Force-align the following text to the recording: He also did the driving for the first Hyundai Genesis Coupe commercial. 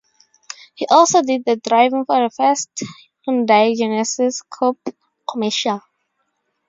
He 0.73 0.87
also 0.89 1.21
did 1.21 1.45
the 1.45 1.57
driving 1.57 2.05
for 2.05 2.23
the 2.23 2.31
first 2.31 2.69
Hyundai 3.27 3.75
Genesis 3.77 4.41
Coupe 4.41 4.95
commercial. 5.29 5.83